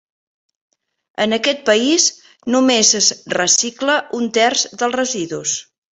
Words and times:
En 1.25 1.35
aquest 1.37 1.61
país 1.67 2.07
només 2.55 2.93
es 3.03 3.13
recicla 3.37 3.99
un 4.21 4.29
terç 4.39 4.65
dels 4.81 4.97
residus. 5.03 5.55